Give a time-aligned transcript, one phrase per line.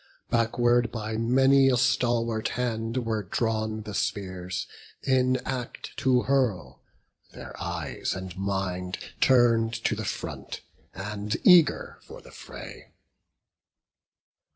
[0.31, 4.65] Backward, by many a stalwart hand, were drawn The spears,
[5.03, 6.81] in act to hurl;
[7.33, 10.61] their eyes and minds Turn'd to the front,
[10.95, 12.95] and eager for the fray.